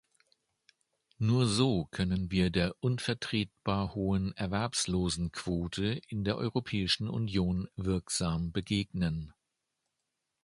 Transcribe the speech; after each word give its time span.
Nur 1.19 1.45
so 1.47 1.85
können 1.91 2.31
wir 2.31 2.49
der 2.49 2.73
unvertretbar 2.79 3.93
hohen 3.93 4.35
Erwerbslosenquote 4.35 6.01
in 6.07 6.23
der 6.23 6.37
Europäischen 6.37 7.07
Union 7.07 7.69
wirksam 7.75 8.51
begegnen. 8.51 9.35